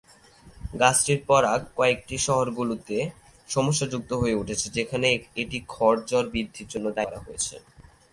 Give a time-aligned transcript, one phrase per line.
[0.73, 2.97] গাছটির পরাগ কয়েকটি শহরগুলিতে
[3.49, 5.07] সমস্যাযুক্ত হয়ে উঠেছে যেখানে
[5.41, 7.55] এটি খড় জ্বর বৃদ্ধির জন্য দায়ী করা হয়েছে।